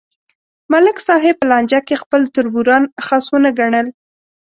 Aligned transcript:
ملک 0.71 0.97
صاحب 1.07 1.35
په 1.39 1.45
لانجه 1.51 1.79
کې 1.87 2.01
خپل 2.03 2.21
تربوران 2.35 2.83
خس 3.05 3.23
ونه 3.29 3.51
گڼل 3.59 3.87